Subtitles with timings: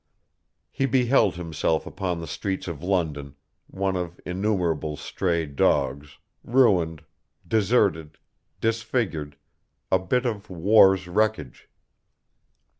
[0.71, 3.35] He beheld himself upon the streets of London,
[3.67, 7.03] one of innumerable stray dogs, ruined,
[7.47, 8.17] deserted,
[8.59, 9.37] disfigured,
[9.91, 11.69] a bit of war's wreckage.